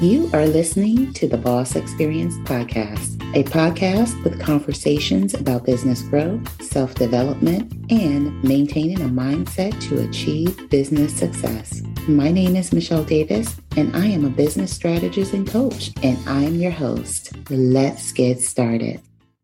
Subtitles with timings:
[0.00, 6.40] You are listening to the Boss Experience Podcast, a podcast with conversations about business growth,
[6.62, 11.82] self development, and maintaining a mindset to achieve business success.
[12.08, 16.44] My name is Michele Davis, and I am a business strategist and coach, and I
[16.44, 17.32] am your host.
[17.50, 19.02] Let's get started.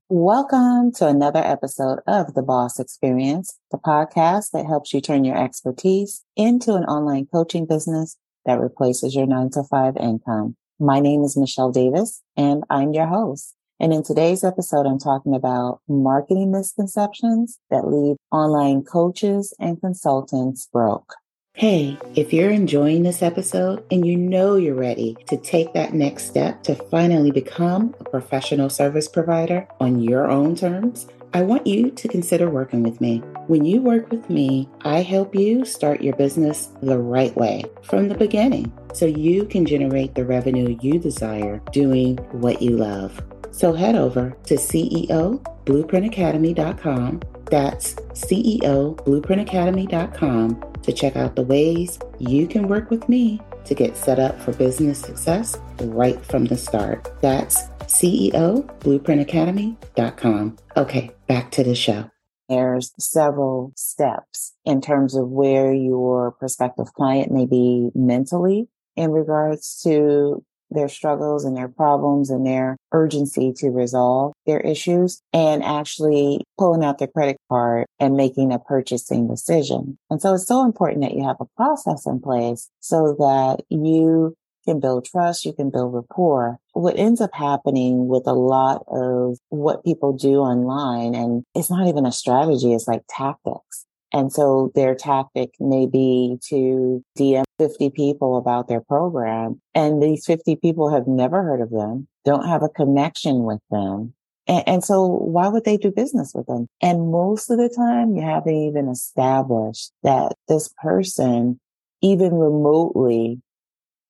[0.09, 5.36] Welcome to another episode of The Boss Experience, the podcast that helps you turn your
[5.36, 8.16] expertise into an online coaching business
[8.46, 10.56] that replaces your nine to five income.
[10.78, 13.55] My name is Michele Davis and I'm your host.
[13.78, 20.66] And in today's episode, I'm talking about marketing misconceptions that leave online coaches and consultants
[20.72, 21.14] broke.
[21.52, 26.27] Hey, if you're enjoying this episode and you know you're ready to take that next
[26.27, 31.90] step to finally become a professional service provider on your own terms, I want you
[31.90, 33.18] to consider working with me.
[33.46, 38.08] When you work with me, I help you start your business the right way from
[38.08, 43.22] the beginning so you can generate the revenue you desire doing what you love.
[43.50, 47.20] So head over to CEOBlueprintAcademy.com.
[47.50, 54.18] That's CEOBlueprintAcademy.com to check out the ways you can work with me to get set
[54.18, 57.12] up for business success right from the start.
[57.20, 60.56] That's CEOBlueprintAcademy.com.
[60.77, 62.11] Okay, back to the show.
[62.48, 69.81] There's several steps in terms of where your prospective client may be mentally in regards
[69.83, 76.45] to their struggles and their problems and their urgency to resolve their issues and actually
[76.59, 79.98] pulling out their credit card and making a purchasing decision.
[80.11, 84.37] And so it's so important that you have a process in place so that you
[84.67, 86.59] can build trust, you can build rapport.
[86.72, 91.89] What ends up happening with a lot of what people do online, and it's not
[91.89, 93.86] even a strategy, it's like tactics.
[94.12, 99.61] And so their tactic may be to DM 50 people about their program.
[99.75, 104.14] And these 50 people have never heard of them, don't have a connection with them.
[104.47, 106.69] And, and, so why would they do business with them?
[106.80, 111.58] And most of the time you haven't even established that this person
[112.01, 113.40] even remotely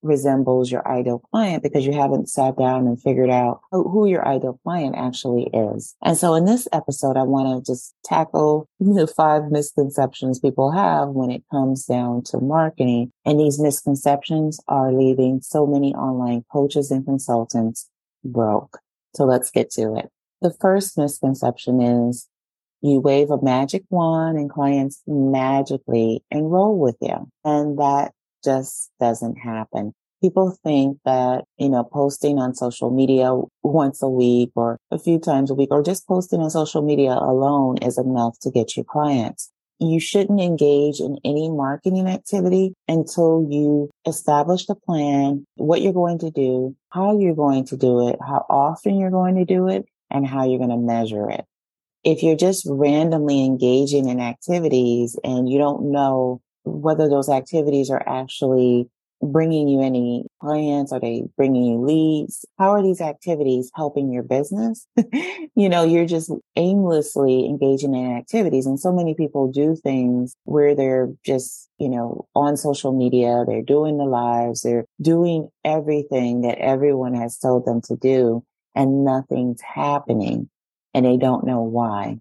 [0.07, 4.59] resembles your ideal client because you haven't sat down and figured out who your ideal
[4.63, 5.95] client actually is.
[6.03, 11.09] And so in this episode, I want to just tackle the five misconceptions people have
[11.09, 13.13] when it comes down to marketing.
[13.25, 17.89] And these misconceptions are leaving so many online coaches and consultants
[18.25, 18.79] broke.
[19.15, 20.11] So let's get to it.
[20.43, 22.29] The first misconception is
[22.83, 27.31] you wave a magic wand and clients magically enroll with you.
[27.45, 28.13] And that
[28.47, 29.93] just doesn't happen.
[30.23, 35.19] People think that, you know, posting on social media once a week or a few
[35.19, 38.85] times a week or just posting on social media alone is enough to get you
[38.85, 39.53] clients.
[39.79, 46.19] You shouldn't engage in any marketing activity until you establish the plan, what you're going
[46.21, 49.85] to do, how you're going to do it, how often you're going to do it,
[50.11, 51.45] and how you're going to measure it.
[52.05, 58.03] If you're just randomly engaging in activities and you don't know whether those activities are
[58.07, 58.89] actually
[59.23, 60.93] bringing you any clients?
[60.93, 62.45] Are they bringing you leads?
[62.59, 64.87] How are these activities helping your business?
[65.57, 68.67] you know, you're just aimlessly engaging in activities.
[68.67, 73.63] And so many people do things where they're just, you know, on social media, they're
[73.63, 78.45] doing the lives, they're doing everything that everyone has told them to do
[78.75, 80.51] and nothing's happening
[80.93, 82.19] and they don't know why.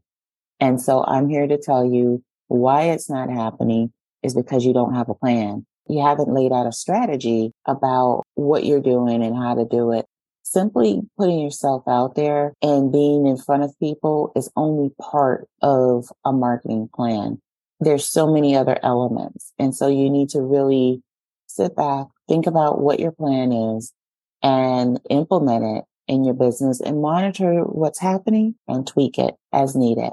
[0.59, 3.91] And so I'm here to tell you why it's not happening
[4.25, 5.65] is because you don't have a plan.
[5.87, 10.05] You haven't laid out a strategy about what you're doing and how to do it.
[10.43, 16.07] Simply putting yourself out there and being in front of people is only part of
[16.23, 17.39] a marketing plan.
[17.79, 19.53] There's so many other elements.
[19.59, 21.01] And so you need to really
[21.47, 23.93] sit back, think about what your plan is
[24.41, 30.11] and implement it in your business and monitor what's happening and tweak it as needed.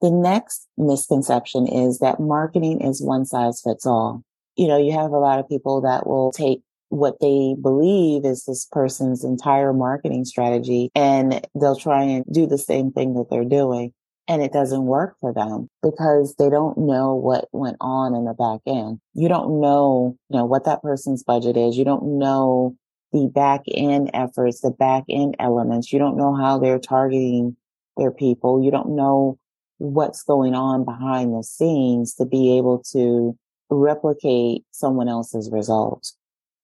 [0.00, 4.22] The next misconception is that marketing is one size fits all.
[4.56, 8.44] You know, you have a lot of people that will take what they believe is
[8.44, 13.44] this person's entire marketing strategy and they'll try and do the same thing that they're
[13.44, 13.92] doing.
[14.26, 18.34] And it doesn't work for them because they don't know what went on in the
[18.34, 19.00] back end.
[19.14, 21.76] You don't know, you know, what that person's budget is.
[21.76, 22.76] You don't know
[23.12, 25.92] the back end efforts, the back end elements.
[25.92, 27.56] You don't know how they're targeting
[27.96, 28.62] their people.
[28.62, 29.38] You don't know
[29.80, 33.36] what's going on behind the scenes to be able to
[33.70, 36.16] replicate someone else's results.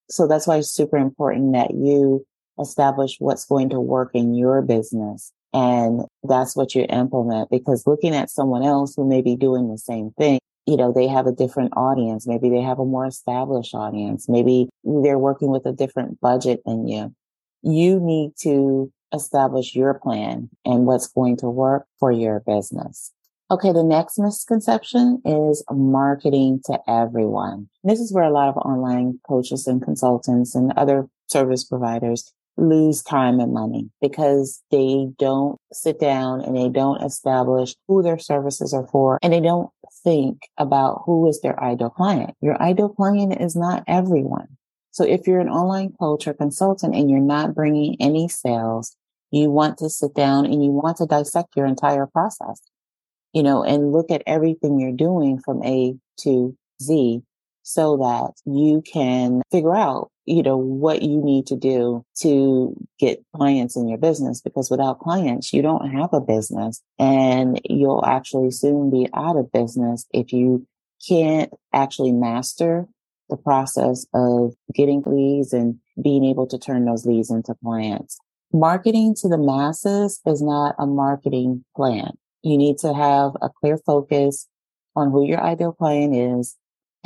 [0.09, 2.25] So that's why it's super important that you
[2.61, 5.33] establish what's going to work in your business.
[5.53, 9.79] And that's what you implement because looking at someone else who may be doing the
[9.79, 12.27] same thing you know, they have a different audience.
[12.27, 14.29] Maybe they have a more established audience.
[14.29, 17.15] Maybe they're working with a different budget than you.
[17.63, 23.13] You need to establish your plan and what's going to work for your business.
[23.49, 27.69] Okay, the next misconception is marketing to everyone.
[27.85, 33.03] This is where a lot of online coaches and consultants and other service providers lose
[33.03, 38.73] time and money because they don't sit down and they don't establish who their services
[38.73, 39.71] are for and they don't
[40.03, 42.35] think about who is their ideal client.
[42.41, 44.49] Your ideal client is not everyone.
[44.97, 48.97] So if you're an online coach or consultant and you're not bringing any sales,
[49.31, 52.63] you want to sit down and you want to dissect your entire process,
[53.35, 57.21] you know, and look at everything you're doing from A to Z
[57.63, 63.23] so that you can figure out, you know, what you need to do to get
[63.35, 64.41] clients in your business.
[64.41, 69.53] Because without clients, you don't have a business and you'll actually soon be out of
[69.53, 70.67] business if you
[71.07, 72.89] can't actually master
[73.29, 78.19] the process of getting leads and being able to turn those leads into clients.
[78.53, 82.13] Marketing to the masses is not a marketing plan.
[82.43, 84.49] You need to have a clear focus
[84.95, 86.57] on who your ideal client is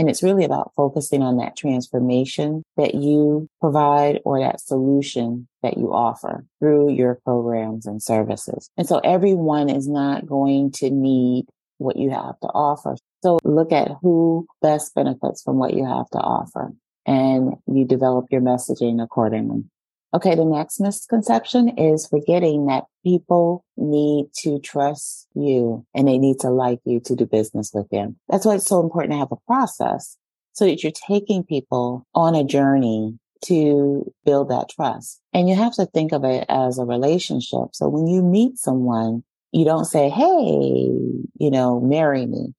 [0.01, 5.77] and it's really about focusing on that transformation that you provide or that solution that
[5.77, 8.71] you offer through your programs and services.
[8.79, 11.49] And so everyone is not going to need
[11.81, 12.97] what you have to offer.
[13.23, 16.73] So look at who best benefits from what you have to offer
[17.07, 19.65] and you develop your messaging accordingly.
[20.13, 26.41] Okay, the next misconception is forgetting that people need to trust you and they need
[26.41, 28.17] to like you to do business with them.
[28.29, 30.17] That's why it's so important to have a process
[30.53, 35.21] so that you're taking people on a journey to build that trust.
[35.33, 37.69] And you have to think of it as a relationship.
[37.73, 40.91] So when you meet someone, you don't say, Hey,
[41.39, 42.55] you know, marry me.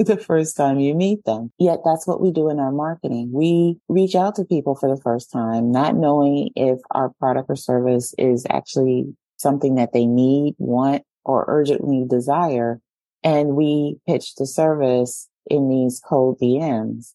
[0.06, 1.52] the first time you meet them.
[1.58, 3.30] Yet that's what we do in our marketing.
[3.32, 7.56] We reach out to people for the first time, not knowing if our product or
[7.56, 12.80] service is actually something that they need, want, or urgently desire.
[13.22, 17.12] And we pitch the service in these cold DMs.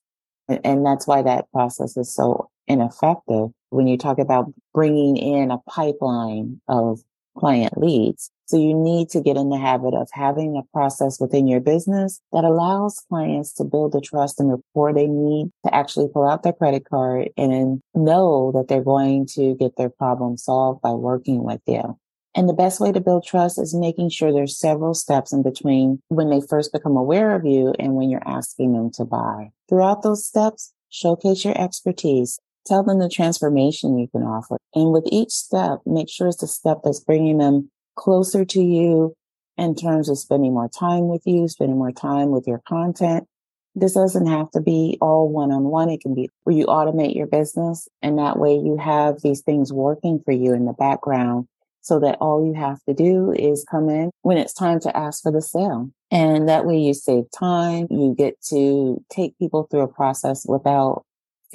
[0.48, 5.58] And that's why that process is so ineffective when you talk about bringing in a
[5.70, 7.00] pipeline of
[7.38, 8.32] client leads.
[8.48, 12.22] So you need to get in the habit of having a process within your business
[12.32, 16.44] that allows clients to build the trust and rapport they need to actually pull out
[16.44, 21.44] their credit card and know that they're going to get their problem solved by working
[21.44, 21.98] with you.
[22.36, 26.02] And the best way to build trust is making sure there's several steps in between
[26.10, 29.52] when they first become aware of you and when you're asking them to buy.
[29.70, 32.38] Throughout those steps, showcase your expertise.
[32.66, 34.58] Tell them the transformation you can offer.
[34.74, 39.14] And with each step, make sure it's a step that's bringing them closer to you
[39.58, 43.28] in terms of spending more time with you, spending more time with your content.
[43.76, 45.90] This doesn't have to be all one on one.
[45.90, 49.72] It can be where you automate your business and that way you have these things
[49.72, 51.48] working for you in the background
[51.82, 55.22] so that all you have to do is come in when it's time to ask
[55.22, 55.92] for the sale.
[56.10, 57.88] And that way you save time.
[57.92, 61.04] You get to take people through a process without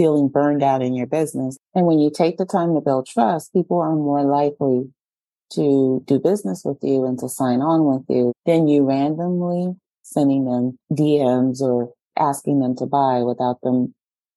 [0.00, 1.58] feeling burned out in your business.
[1.74, 4.90] And when you take the time to build trust, people are more likely
[5.52, 10.46] to do business with you and to sign on with you than you randomly sending
[10.46, 13.94] them DMs or asking them to buy without them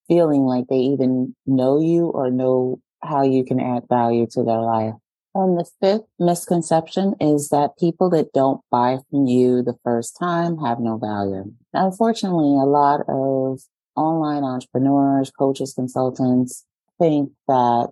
[0.10, 4.60] feeling like they even know you or know how you can add value to their
[4.60, 4.96] life.
[5.34, 10.58] And the fifth misconception is that people that don't buy from you the first time
[10.58, 11.54] have no value.
[11.72, 13.62] Unfortunately, a lot of
[13.96, 16.66] online entrepreneurs, coaches, consultants
[17.00, 17.92] think that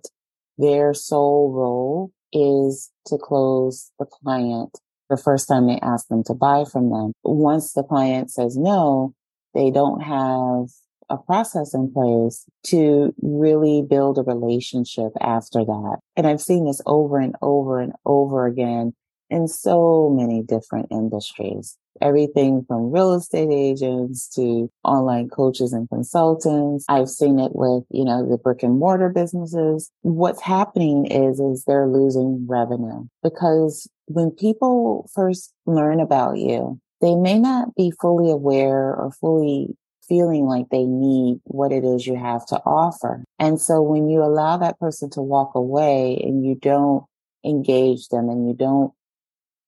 [0.58, 4.78] their sole role is to close the client
[5.10, 7.12] the first time they ask them to buy from them.
[7.22, 9.14] Once the client says no,
[9.54, 10.68] they don't have
[11.10, 15.98] a process in place to really build a relationship after that.
[16.16, 18.94] And I've seen this over and over and over again
[19.32, 26.84] in so many different industries everything from real estate agents to online coaches and consultants.
[26.88, 29.90] I've seen it with, you know, the brick and mortar businesses.
[30.02, 37.14] What's happening is, is they're losing revenue because when people first learn about you, they
[37.14, 39.76] may not be fully aware or fully
[40.08, 43.24] feeling like they need what it is you have to offer.
[43.38, 47.04] And so when you allow that person to walk away and you don't
[47.44, 48.92] engage them and you don't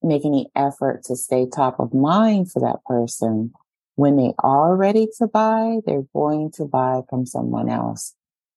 [0.04, 3.52] make any effort to stay top of mind for that person,
[3.96, 8.14] when they are ready to buy, they're going to buy from someone else.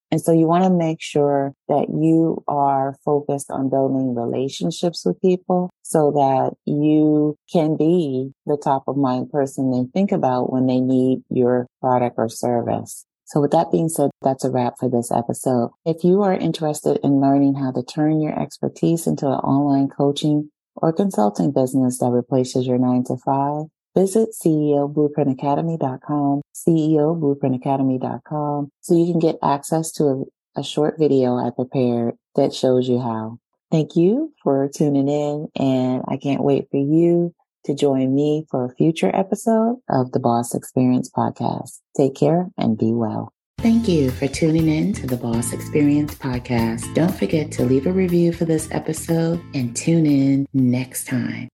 [0.10, 5.22] And so you want to make sure that you are focused on building relationships with
[5.22, 10.66] people so that you can be the top of mind person they think about when
[10.66, 13.06] they need your product or service.
[13.26, 15.72] So with that being said, that's a wrap for this episode.
[15.86, 20.50] If you are interested in learning how to turn your expertise into an online coaching
[20.78, 23.66] or consulting business that replaces your nine to five,
[23.96, 30.24] visit CEOBlueprintAcademy.com, CEOBlueprintAcademy.com, so you can get access to a,
[30.62, 33.40] a short video I prepared that shows you how.
[33.72, 38.66] Thank you for tuning in and I can't wait for you to join me for
[38.66, 41.82] a future episode of the Boss Experience podcast.
[41.98, 43.34] Take care and be well.
[43.60, 46.94] Thank you for tuning in to the Boss Experience podcast.
[46.94, 51.46] Don't forget to leave a review for this episode and tune in next time.